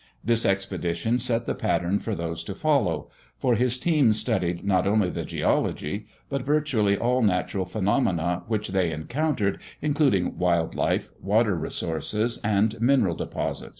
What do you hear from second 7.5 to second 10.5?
phenomena which they encountered, including